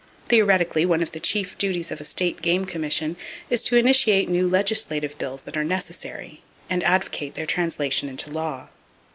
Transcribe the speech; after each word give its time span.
Theoretically 0.29 0.83
one 0.83 1.03
of 1.03 1.11
the 1.11 1.19
chief 1.19 1.55
duties 1.59 1.91
of 1.91 2.01
a 2.01 2.05
State 2.05 2.41
Game 2.41 2.65
Commission 2.65 3.17
is 3.51 3.63
to 3.65 3.75
initiate 3.75 4.27
new 4.29 4.47
legislative 4.47 5.15
bills 5.19 5.43
that 5.43 5.55
are 5.55 5.63
necessary, 5.63 6.41
and 6.71 6.83
advocate 6.83 7.35
their 7.35 7.45
translation 7.45 8.09
into 8.09 8.31
law. 8.31 8.69